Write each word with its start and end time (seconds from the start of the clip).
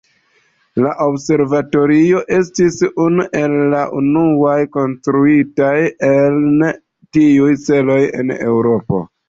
La 0.85 0.93
observatorio 1.03 2.21
estis 2.37 2.79
unu 3.03 3.27
el 3.43 3.55
la 3.75 3.83
unuaj 4.01 4.57
konstruitaj 4.79 5.77
en 6.11 6.67
tiu 7.19 7.55
celo 7.69 8.03
en 8.21 8.37
Eŭropo. 8.43 9.07